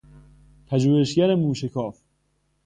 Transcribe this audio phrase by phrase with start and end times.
[0.67, 1.99] پژوهشگر موشکاف